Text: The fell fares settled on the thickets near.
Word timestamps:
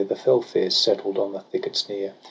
The 0.01 0.15
fell 0.15 0.41
fares 0.41 0.75
settled 0.75 1.19
on 1.19 1.31
the 1.31 1.41
thickets 1.41 1.87
near. 1.87 2.15